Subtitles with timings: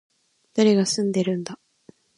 [0.55, 1.59] 誰が住んでいるんだ